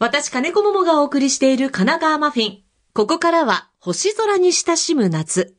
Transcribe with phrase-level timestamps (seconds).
[0.00, 2.58] 私、金子桃がお送りしている神奈川マフィン。
[2.94, 5.54] ここからは星空に親しむ夏。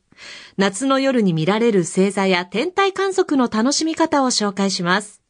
[0.58, 5.22] 夏の夜に見られる星座や天体観測の楽しみ方を紹介します。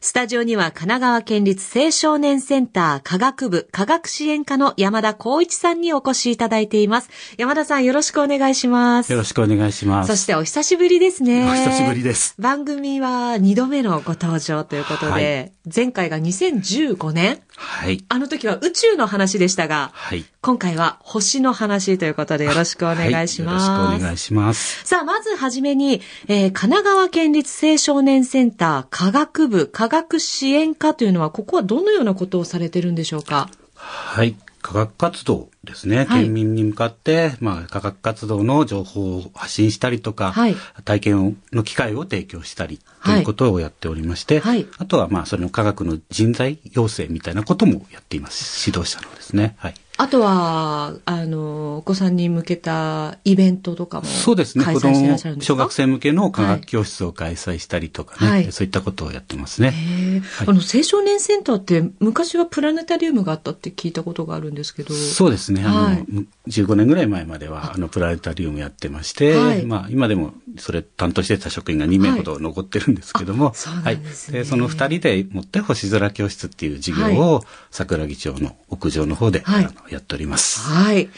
[0.00, 7.10] スタジオには神奈川県立青少年センター科学部科学支援課の山田光一さんにお越しいただいています。
[7.38, 9.12] 山田さんよろしくお願いします。
[9.12, 10.08] よろしくお願いします。
[10.08, 11.48] そしてお久しぶりですね。
[11.48, 12.34] お久しぶりです。
[12.38, 18.04] 番組は2度目のご登場ということで、はい前回が2015年はい。
[18.10, 20.24] あの時は宇宙の話でしたが、はい。
[20.42, 23.70] 今回は星の話ということでよろしくお願いします。
[23.70, 24.84] はいよろしくお願いします。
[24.84, 33.48] さあ、まずはじめに、えー神奈川県立青少年センター科学部科学支援課というのは、ここはどのようなことをされてるんでしょうか？
[33.74, 34.36] はい。
[34.62, 36.06] 科学活動ですね。
[36.06, 48.66] はい県民に向かって、まあ、科学活動の情報を発信したりとか、はい体験をの機会を提供したりということをやっておりまして、はいあとは、まあ、それの科学の人材養成みたいなこともやっています。
[48.66, 49.54] 指導者のですね。
[49.58, 49.74] はい。
[49.96, 54.64] あとは、あの、お子さんに向けたイベントとかもそうですね。
[54.64, 58.52] 開子供、小学生向けの科はい学教室を開催したりとかね、はい。
[58.52, 59.70] そういったことをやってますね。
[59.70, 64.92] へえあの、青少年センターって昔はプラネタリウムがあったって聞いたことがあるんですけど。
[64.94, 65.62] そうですね。
[65.64, 66.04] あの、はい。
[66.48, 67.78] 15年ぐらい前までは、あ。
[67.78, 69.64] の、プラネタリウムやってまして、はい。
[69.64, 74.00] まあ、今でも、それ担当してた職員が2名ほど残ってるんですけども、はい。
[74.32, 80.60] で、その2人でもって星空教室っていう授業を、桜木町の屋上の方で、はいやっております。
[80.60, 81.08] はい。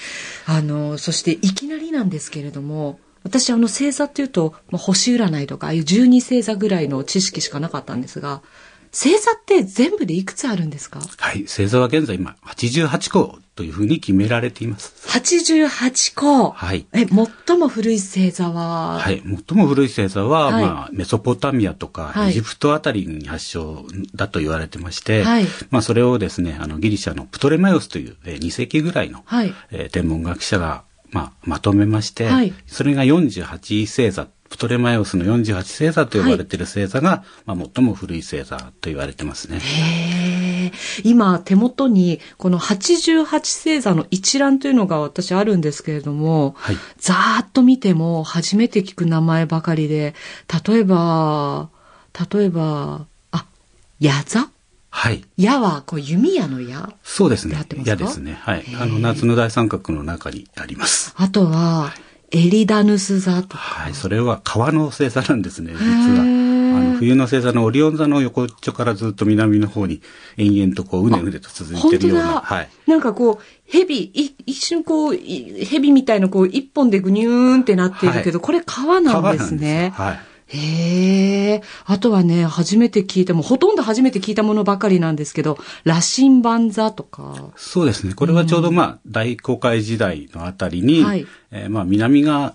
[0.46, 8.40] あの、そしていきなりなんですけれども、私あの星座っていうと、まあ、星占いとか、ああいう十二星座ぐらいの知識しかなかったんですが、
[8.98, 11.00] 星座って全部でいくつあるんですか？
[11.18, 11.42] はい。
[11.42, 14.94] 星座は現在今、88個というふうに決められています。
[15.08, 16.50] ?88 個。
[16.50, 16.86] はい。
[16.94, 17.06] え、
[17.46, 19.22] 最も古い星座は、はい。
[19.48, 40.72] 最も古い星座は、はいまあ、メソポタミアとか、はいエジプトあたりに発祥だと言われてまして、はいまあ、それをですね、あの、ギリシャのプトレマイオスという、えー2世紀ぐらいの、はいえー天文学者が、まあ、まとめまして、はいそれが48星座、プトレマイオスの48星座と呼ばれている星座が、まあ、最も古い星座と言われてますね。
[41.04, 46.76] 今、手元に、この88星座の一覧というのが私あるんですけれども、はい。
[46.98, 50.14] ざーっと見ても初めて聞く名前ばかりで、
[50.66, 51.68] 例えば、
[52.32, 53.46] 例えば、あ、
[54.00, 54.48] 矢座？
[54.90, 55.24] はい。
[55.36, 56.94] 矢は、こう、弓矢の矢？
[57.02, 58.38] そうですね矢ですね。
[58.40, 61.14] はいあの、夏の大三角の中にあります。
[61.16, 61.92] あとは、
[62.32, 63.58] エリダヌス座とか。
[63.58, 66.24] はい、それは川の星座なんですね、実へは。
[66.24, 70.02] ーあの冬の星座のオリオン座の横っちょからずっと南の方に
[70.36, 72.40] 延々とこううねうねと続いてるような。
[72.40, 72.68] はい。
[72.86, 79.92] なんかこう、蛇、い一瞬こう、い蛇みたいなこう、一本でぐにゅーんってなっているけど、はいこれ川なん川ですね。
[79.96, 80.20] はい。
[80.48, 81.62] へえ。
[81.84, 87.50] あとはね、初めて聞いたも、ほとんど初めて聞いたものばかりなんですけど、羅針盤座とか。
[87.56, 88.14] そうですね。
[88.14, 92.54] これはちょうどまあ、大航海時代のあたりに、はいえーまあ、南側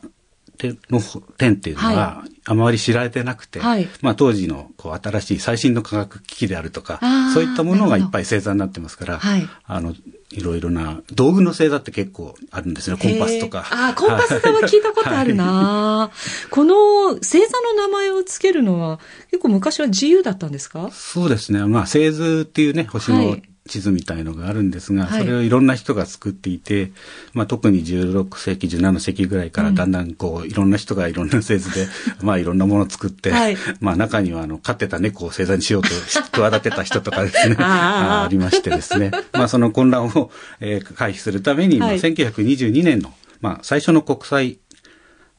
[0.89, 1.01] の
[1.37, 3.87] 点っていうのはは、あまり知られてなくて、はい。
[4.01, 6.99] まあ、当時のこう新しい最新の科学機器であるとか
[7.33, 9.47] そういったものがいっぱい星座になってますから、はい。
[9.65, 9.93] あの、
[10.31, 12.97] いろいろな道具の星座って結構あるんですね。
[12.97, 13.65] コンパスとか。
[13.69, 16.11] あー、コンパス座は聞いたことあるな、
[16.49, 20.89] この星座の名前をつけるのは、結構昔は自由だったんですか？
[20.91, 21.65] そうですね。
[21.65, 25.21] まあ、星図っていうね、星のはい地図みたいのがあるんですが、はい。
[25.21, 26.91] それをいろんな人が作っていて、
[27.33, 31.87] まあ、特に16世紀、17世紀ぐらいからだんだんこう、いろんな人がいろんな星図で、
[32.21, 33.55] まあ、いろんなものを作って、はい。
[33.79, 41.99] まあ、中には、あの、飼ってた猫を星座にしようとし 企てた人とかですね、ありましてですね、まあ、その混乱を、えー回避するために、まあはい。
[41.99, 44.57] 1922年の、まあ、最初の国際、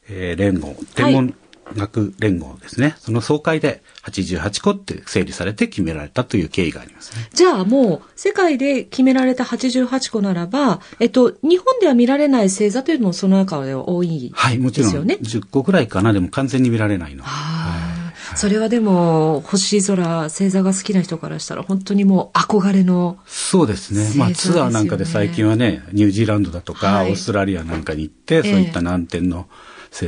[0.09, 1.35] えー連合、天文
[1.75, 7.29] 学連合ですね、その総会で88個って整理されて決められたという経緯がありますね。
[7.33, 17.23] じゃあもう、世界で決められた88個ならば、えっと、日本では見られない星座というのもその中では多いはい、もちろんですよね？10個ぐらいかな、でも完全に見られないの。
[17.25, 23.17] ああ、それはでも、星空、星座が好きな人からしたら、本当にもう憧れの。
[23.25, 24.11] そうですね。
[24.15, 29.53] まあツアーなんかで最近はね、ニュージーランドだとか、はいオーストラリアなんかに行って、そういった南天のせ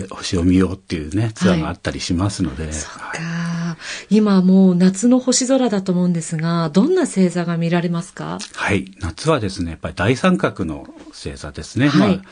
[0.10, 2.74] 星を見ようっていうね、ツアーがあったりしますので。
[2.74, 3.78] そっはいか。
[4.10, 8.40] 今もう夏の星空だと思うんですが、どんな星座が見られますか？
[8.54, 8.92] はい。
[9.00, 11.90] 夏はですね、やっぱり大三角の星座ですね。
[11.90, 12.26] はいまあ、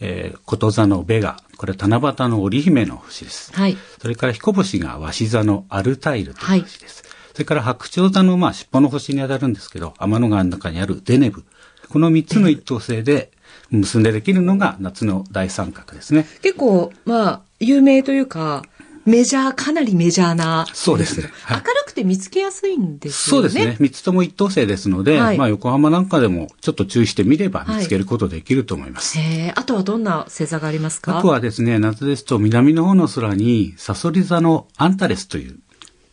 [0.00, 1.38] えー、こと座のベガ。
[1.56, 3.52] これは七夕の織姫の星です。
[3.52, 3.76] はい。
[4.00, 7.04] それから彦星が鷲座のアルタイルという星です。
[7.38, 11.44] それから白鳥座のまあ尻尾の星に当たるんですけど、天の川の中にあるデネブ。
[11.88, 13.30] この三つの一等星で
[13.70, 16.26] 結んでできるのが夏の大三角ですね。
[16.42, 18.64] 結構、まあ、有名というか、
[19.06, 20.66] メジャー、かなりメジャーな。
[20.72, 21.30] そうですね。
[21.44, 23.48] はい、明るくて見つけやすいんですよね。
[23.48, 23.76] そうですね。
[23.78, 29.16] 三つとも一等星ですので、はい、まあ横浜なんかでもちょっと注意してみれば見つけることできると思います。
[29.16, 31.16] はい、あとはどんな星座がありますか？
[31.16, 35.60] あとはですね、夏ですと南の方の空にサソリ座のアンタレスという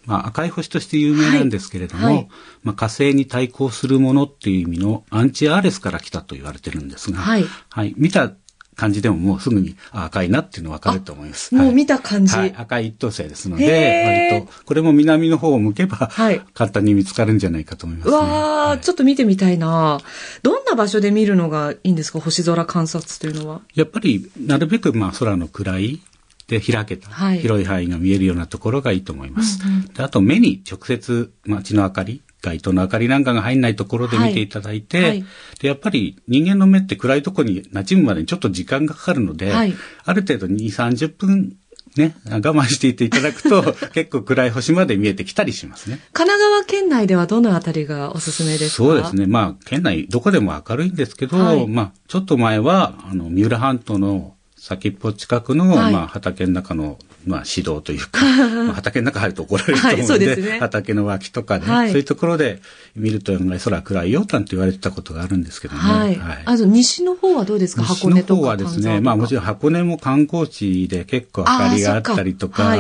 [0.06, 2.30] まあ、赤い星として有名なんですけれども、はいはい、
[2.63, 8.31] まあ、火星に対抗するものっていう意味のアンチアーレスから来たと言われてるんですが、はい、はい、見た
[8.75, 11.56] 感じでももうすぐに赤いなっていうの分かると思います。
[11.56, 16.12] もう見た感じ、はい、赤い一等星ですので、割と、これも南の方を向けば、
[16.54, 20.01] 簡単に見つかるんじゃないかと思います、ね、わあ、はい、ちょっと見てみたいな。
[20.44, 22.19] どんな場所で見るのがいいんですか？
[22.19, 23.62] 星空観察というのは。
[23.75, 26.01] やっぱり、なるべくまあ空の暗い、
[26.48, 29.62] で開けた、広い範囲が見えるようなところがいいと思います。
[29.66, 34.50] うんうん、であと目に直接街の明かり、街灯の明かりなんかが入んないところで見てい。
[34.50, 35.10] ただいて、はい。
[35.10, 35.26] はい、
[35.60, 41.56] でやっぱり人間の目って暗いところに馴染むまでにちょっと時間がかかるので、はい、ある程度2、30分
[41.96, 46.02] ね、我慢していていただくと、 結構暗い星まで見えてきたりしますね。
[46.12, 48.84] 神奈川県内ではどのあたりがおすすめですか？
[48.84, 49.28] そうですね。
[49.28, 54.35] まあ、県内どこでも明るいんですけど、はい、まあ、ちょっと前は、あの、三浦半島の
[54.66, 58.24] 先っぽ近くの、はい、まあ、畑の中のまあ、指導というか、
[58.66, 62.62] まあ、畑の中入ると怒られると思うので、はいでね、畑の脇とかね、はい、そういうところで
[62.95, 65.80] 見ると案外空暗いよ、なんて言われてたことがあるんですけどね。
[65.80, 66.16] はい。
[66.16, 67.83] はい、あと、西の方はどうですか？
[67.83, 68.42] 箱根とか。
[68.42, 72.80] 西の方はですね、まあもちろん箱根も観光地で結構明かりがあったりとか、あはい、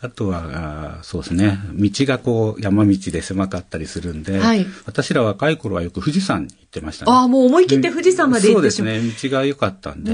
[0.00, 7.12] あとはあ、そうですね、道がこう山道で狭かったりするんで、はい、私ら若い頃はよく富士山に行ってましたね。
[7.12, 8.94] ああ、もう思い切って富士山まで行ってしまう。
[8.94, 10.12] そうですね、道が良かったんで。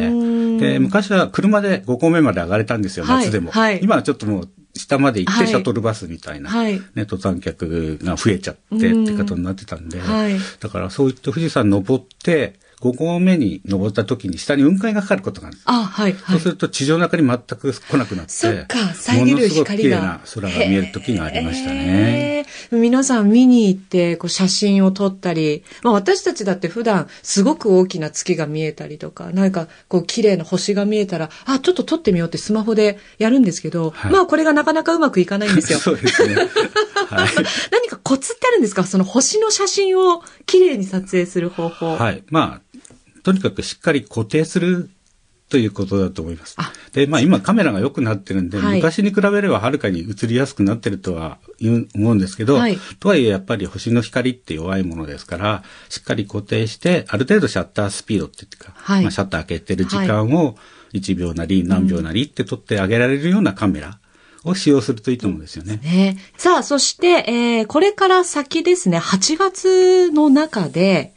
[0.59, 3.51] で、昔は車で5合目まで上がれたんですよ、夏でも。
[3.51, 15.65] はい、今はちょっともう下まで行ってシャトルバスみたいな、はい、ね、登山客が増えちゃってってことになってたんで、はい、だからそういった富士山登って、5合目に登った時に下に雲海がかかることがあるんです。
[15.67, 16.21] あ、はい、はい。
[16.33, 20.01] そうすると地上の明かり全く来なくなって、そっか、遮る光が。
[20.03, 22.47] ものすごく綺麗な空が見える時がありましたね。
[22.71, 35.79] 皆さん見に行って、こう写真を撮ったり、まあ私たちだって普段すごく大きな月が見えたりとか、何かこう綺麗な星が見えたら、あ、ちょっと撮ってみようってスマホでやるんですけど、はい、まあこれがなかなかうまくいかないんですよ。
[35.79, 36.35] そうですね。
[36.35, 36.47] はい、
[37.73, 38.85] 何かコツってあるんですか？
[38.85, 41.97] その星の写真を綺麗に撮影する方法。
[41.97, 42.23] はい。
[42.29, 42.64] まあ、
[43.25, 44.91] とにかくしっかり固定する
[45.49, 46.57] ということだと思います。
[46.93, 51.39] で、まあ今カメラが良くなってるんで、はい、昔に比べればはるかに映りやすくなってるとは
[51.95, 60.57] 思うんですけど、はい、とはいえやっぱり星の光って弱いものですから、しっかり固定して、ある程度シャッタースピードっていうか、はい、まあシャッター開けてる時間を
[60.93, 63.99] 1秒なり何秒なりって撮ってあげられるようなカメラ。
[64.47, 65.79] を使用するといいと思うんですよね。
[65.83, 66.19] ね。
[66.37, 71.15] さあ、そして、えー、これから先ですね、8月の中で、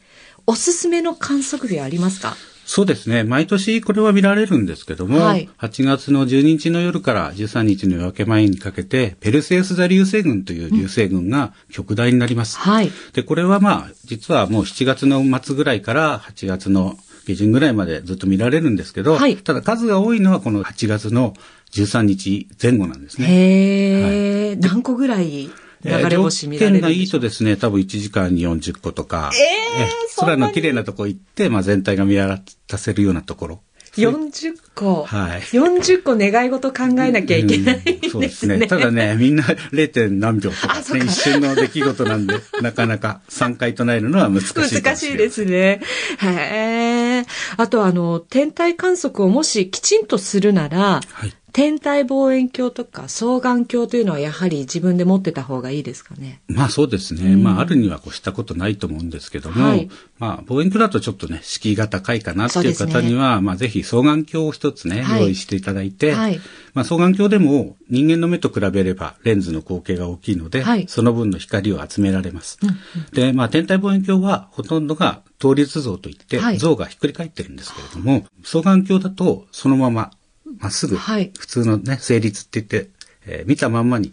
[0.48, 2.34] おすすめの観測日ありますか？
[2.64, 3.22] そうですね。
[3.22, 12.56] 毎年これは見られるんですけども、はい、8月の12日の夜から13日の夜明け前にかけて、ペルセウス座流星群という流星群が極大になります。
[12.56, 12.90] うん、はい。
[13.12, 16.96] で、これはまあ、実はもう7月の末ぐらいから8月の
[17.26, 21.34] 下旬ぐらいまでずっと見られるんですけど、はい、ただ数が多いのはこの8月の
[21.72, 23.26] 13日前後なんですね。
[23.28, 25.50] へー、はい、何個ぐらい
[25.84, 29.30] 流れ星見られる条件がいいとですね、多分1時間に40個とか、
[29.78, 33.60] えー、空の綺麗なとこ行って、まあ全体が見渡せるようなせるようなところ。
[33.96, 35.04] 40個。
[35.04, 35.40] はい。
[35.40, 38.66] 40個願い事考えなきゃいけない、ねうん、そうですね。
[38.66, 40.10] ただね、みんな 0.
[40.12, 45.80] 何秒とか、ね、一瞬の出来事なんで、 なかなか3回唱えるのは難しい難しいですね。
[46.18, 47.26] へえ。
[47.56, 56.40] あとあの、天体観測をもしきちんとするなら、はい、天体望遠鏡とか双眼鏡というのはやはり自分で持ってた方がいいですかね？
[56.48, 57.34] まあそうですね。
[57.34, 66.38] うん、まああるにはこうしたことないと思うんですけども、はい、まあ望遠鏡だとちょっとね、敷居が高いかなっていう方には、ね、まあぜひ双眼鏡を一つね、はい、用意していただいて、はい、
[66.74, 72.58] まあ双眼鏡でも人間の目と比べればレンズの口径が大きいので、その分の光を集められます。
[72.62, 72.76] うんうん、
[73.12, 80.10] で、まあ天体望遠鏡はほとんどが倒立像といって、像がひっくり返ってるんですけれども、双眼鏡だとそのまま
[80.58, 82.90] まっすぐ、普通のね、成立って言って、
[83.26, 84.12] えー、見たまんまに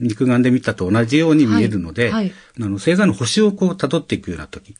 [0.00, 2.12] 肉眼で見たと同じように見えるので、はい。
[2.12, 4.74] はい、あの星座の星をこう辿っていくような時、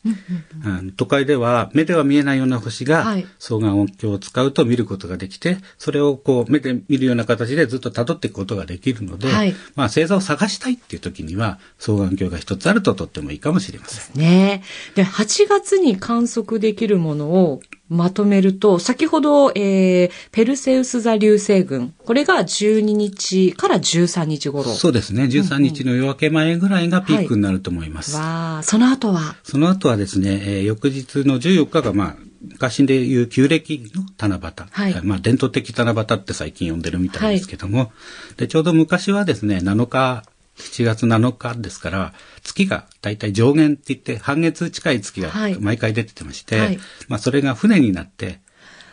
[0.64, 3.04] うん、都会では目では見えないような星が、
[3.38, 14.20] 双眼鏡を使うと見ることができて、それをこう目で見るような形でずっと辿っていくことができるので、はい、まあ星座を探したいっていう時には、双眼鏡が一つあるととってもいいかもしれません。
[14.20, 14.64] ね。
[14.96, 21.94] で、8月に観測できるものをまとめると、先ほど、えー、ペルセウス座流星群。
[22.04, 24.70] これが12日から13日頃。
[24.70, 25.24] そうですね。
[25.24, 28.16] 13日の夜明け前ぐらいがピークになると思います。
[28.16, 29.36] うんうんはい、その後は？
[29.42, 34.66] その後はですね、えー、翌日の14日が、まあ、昔でいう旧暦の七夕。
[34.70, 37.90] はい、まあ、伝統的七夕って最近呼んでるみたいですけども、はい、
[38.38, 40.24] で、ちょうど昔はですね、7日、
[40.56, 45.30] 7月7日ですから、月が大体上限って言って、半月近い月が
[45.60, 48.40] 毎回出ててまして、はい、まあ、それが船になって、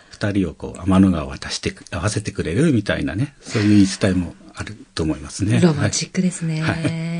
[0.09, 5.59] 二人をこう、天の川を渡して、合わせてくれるみたいなね、そういう言い伝えもあると思いますね。
[5.59, 6.61] ロマンチックですね。
[6.61, 7.11] はい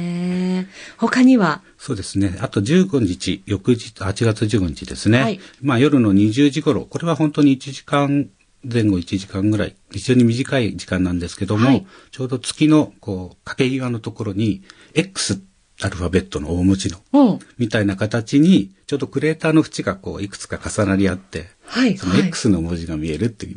[0.98, 1.62] 他には？
[1.79, 2.38] そうですね。
[2.39, 5.21] あと15日、翌日、8月15日ですね。
[5.21, 8.29] はい、まあ夜の20時頃、これは本当に1時間
[8.63, 14.63] 前後1時間ぐらい、非常に短い時間なんですけども、はい、ちょうど月のこう、掛け際のところに、
[14.94, 15.41] X
[15.84, 23.56] アルファベットの大文字の、うん、みたいな形に、ちょうどクレーターの縁がこう、いくつか重なり合って、はい、その X の文字が見えるっていう、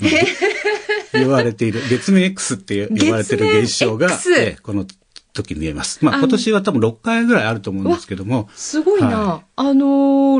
[1.12, 4.08] 言われている、月面 X って言われてる現象が、
[4.38, 4.86] えこの
[5.34, 6.02] 時見えます。
[6.04, 8.48] まあ今年は多分6回ぐらいあると思うんですけども。
[8.54, 9.08] すごいな。
[9.08, 9.84] はい、あの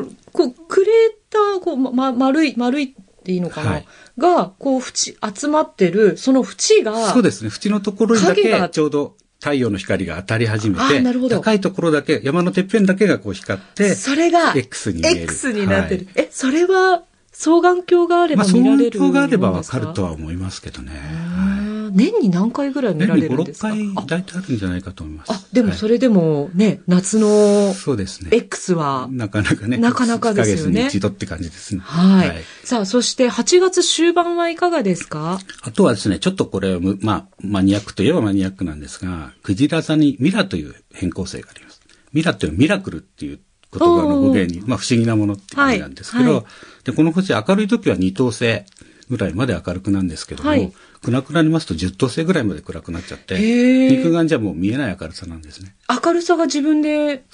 [0.01, 2.95] ー、こう、クレーター、こう、ま、丸い、丸い
[3.25, 3.87] っていいのかな、はい、
[4.19, 7.13] が、こう、縁、集まってる、その縁が。
[7.13, 7.51] そうですね。
[7.51, 15.23] 縁のところにだけ、ちょうど太陽の光が当たり始めて、高いところだけ、山のてっぺんだけがこう光って、それが、X に見える。
[15.23, 16.07] X になってる。
[16.15, 17.03] はい、え、それは、
[17.33, 20.93] 双眼鏡があれば見られるまあ、双眼鏡があればわかるとは思いますけどね。
[21.95, 23.69] 年に何回ぐらい見られるんですか？
[23.71, 25.33] 年に5、6回大体あるんじゃないかと思います。
[25.33, 28.31] あ、でもそれでもね、夏のそうですね。
[28.33, 29.79] X は、なかなかね。
[29.79, 30.87] なかなかですよね。
[30.87, 31.81] 一度って感じですね。
[31.85, 32.29] はい。
[32.29, 35.39] はい、さあ、そして8月終盤はいかがですか？
[35.63, 41.81] あとはですね、ちょっとこれ、まあ、マニアックといえばマニアックなんですが、クジラ座にミラという変更性があります。
[42.13, 43.41] ミラというのはミラクルっていう
[43.73, 46.45] 言葉の語源に、まあ不思議なものっていう意味なんですけど、はいはい、
[46.85, 48.63] で、この星明るい時は二等星
[49.09, 53.39] ぐらいまで明るくなんですけども、はい、暗くなりますと10等星ぐらいまで暗くなっちゃって、
[53.91, 55.75] 肉眼じゃもう見えない明るさなんですね。
[56.03, 57.25] 明るさが自分で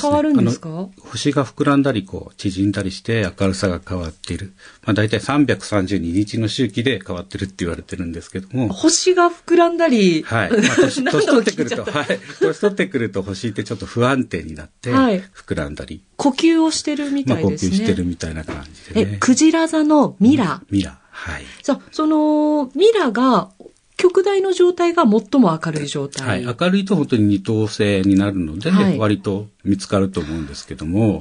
[0.00, 0.68] 変わるんですか？
[0.68, 1.10] そうですね。
[1.10, 4.52] 星が膨らんだり、こう、縮んだりして明るさが変わっている。
[4.84, 8.68] まあ大体332日の周期で変わってるって言われてるんですけども。
[8.68, 10.22] 星が膨らんだり。
[10.22, 10.50] はい。
[10.50, 12.06] まあ、 年年取ってくると、はい。
[12.40, 16.02] 年取ってくると星ってちょっと不安定になって、膨らんだり。
[16.16, 17.70] 呼吸をしてるみたいですね。
[17.70, 19.12] まあ呼吸してるみたいな感じでね。
[19.14, 20.62] え、クジラ座のミラ。
[20.70, 20.98] ミラ。
[21.20, 21.42] はい。
[21.62, 23.50] さあ、その、ミラが、
[23.96, 26.26] 極大の状態が最も明るい状態。
[26.26, 26.56] はい。
[26.58, 31.20] 明るいと本当に二等星になるので、はい、割と見つかると思うんですけども、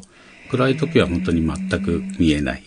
[0.49, 2.63] 暗い時は本当に全く見えない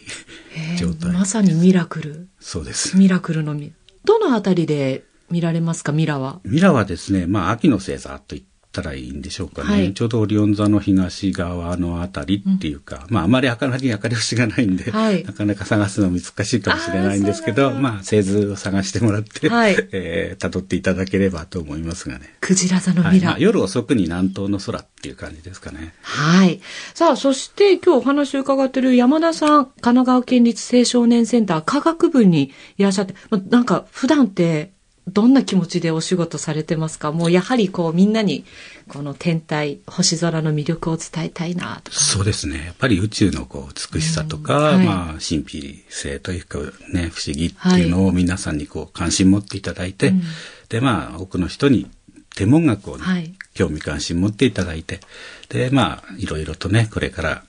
[0.78, 1.12] 状態。
[1.12, 2.28] まさにミラクル。
[2.38, 2.98] そうです。
[2.98, 3.72] ミラクルのみ。
[4.04, 6.40] どのあたりで見られますか、ミラは？
[6.44, 9.70] ミラはですね、まあ、秋の星座といっったらいいんでしょうかね。
[9.70, 22.34] はい、ちょうどオリオン座の東側のあたりっていうか、うん、まああまり明るい明るい星がないんで、はい、なかなか探すの難しいかもしれないんですけど、まあ星図を探してもらって、はい、 えー、辿っていただければと思いますがね。
[22.40, 25.94] クジラ座のミラ、はいまあ、夜遅くに南東の空っていう感じですかね。
[26.00, 26.60] はい。
[26.94, 34.72] さあ、そして今日お話を伺っている山田さん、神奈川県立青少年センター科学部にいらっしゃって、まあ、なんか普段って
[35.08, 37.10] どんな気持ちでお仕事されてますか？
[37.10, 38.44] もうやはりこうみんなに
[38.88, 41.98] この天体、星空の魅力を伝えたいなとか。
[41.98, 42.66] そうですね。
[42.66, 46.58] やっぱり宇宙のこう美しさとか、はい、まあ神秘性というか
[46.92, 50.20] ね、不思議っていうのを皆さんにこう関心持っていただいて、はい、
[50.68, 51.90] でまあ多くの人に
[52.36, 55.00] 天文学をね、はい、興味関心持っていただいて、
[55.48, 57.44] でまあいろいろとね、これから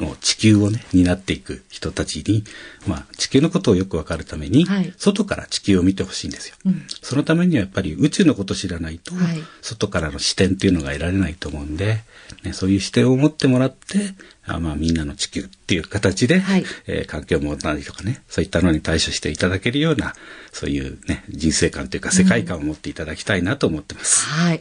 [0.00, 2.42] の地球をね、担っていく人たちに、
[2.86, 12.00] まあ、地球のことをよくわかるために、はい、外から地球を見てほしいんですよ、うん、そのためにはやっぱり宇宙のことを知らないと、はい、外からの視点っていうのが得られないと思うんで、
[12.42, 14.14] ね、そういう視点を持ってもらって、
[14.46, 20.14] あまあ、みんなの地球っていう形で、はい、えー、環境問題とかね、そういったのに対処していただけるような、
[20.52, 24.26] そういうね、人生観というか世界観を持っていただきたいなと思ってます。
[24.26, 24.60] うん、はい。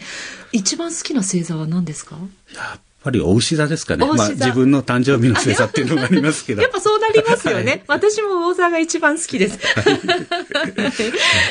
[0.52, 2.18] 一番好きな星座は何ですか？
[2.54, 4.06] やっぱりお牛座ですかね。
[4.06, 6.62] まあ自分の誕生日の星座っていうのがありますけど。
[6.62, 7.72] やっぱそうなりますよね。
[7.72, 9.58] はい、私も魚座が一番好きです。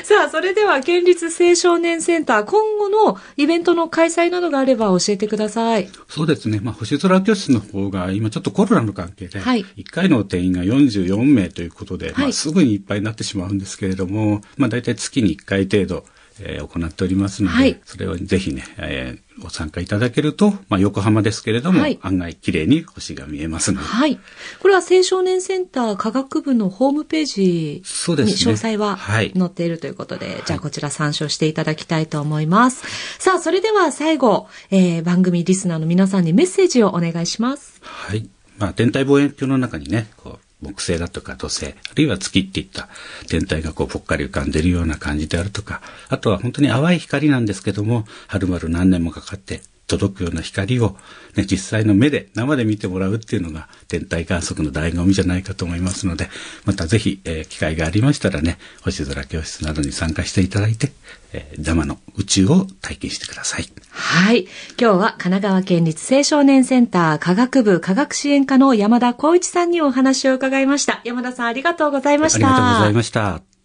[0.05, 5.89] さあ、それでは県立青少年センター、今後のイベントの開催などがあれば教えてください。
[6.09, 6.61] そうですね。
[6.63, 16.05] まあ星空教室の方が今ちょっとコロナの関係で、はい、1回の定員が44名ということで、はい、まあすぐにいっぱいになってしまうんですけれども、まあ大体月に1回程度、
[16.40, 23.87] えー、行っておりますので、はい、それをぜひね、えー、ご参加いただけると、まあ、横浜ですけれども、はい、案外綺麗に星が見えますので。
[23.87, 24.19] はい。
[24.61, 32.85] これは青少年センター科学部のホームページに詳細は載っているということで、でねはい、じゃあこちら参照していただきたいと思います。
[33.19, 37.81] さあ、それでは最後、えー、番組リスナーの皆さんにメッセージをお願いします。
[37.83, 38.28] はい。
[38.59, 42.89] まあ、天体望遠鏡の中にね、こう木星だとか土星、あるいは月っていった
[43.29, 50.97] 天体がこうぽっかり浮かんでるような感じであるとか、あとは本当に淡い光なんですけども、はるばる何年もかかって届くような光を、
[51.37, 56.28] ね、実際の目で、生で見てもらうっていうのが天体観測の醍醐味じゃないかと思いますので、
[56.64, 60.93] またぜひ、えー、機会がありましたらね、星空教室などに参加していただいて、
[61.33, 63.66] えー、生の宇宙を体験してください。
[63.90, 64.47] はい。
[64.78, 71.00] 今日は神奈川県立青少年センター科学部科学支援課の山田光一さんにお話を伺いました。
[71.05, 72.49] 山田さんありがとうございました。
[72.49, 73.56] ありがとうございました。